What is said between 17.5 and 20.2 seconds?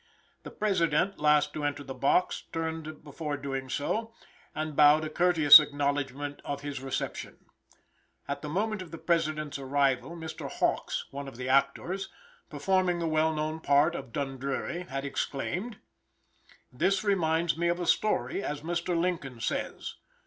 me of a story, as Mr. Lincoln says."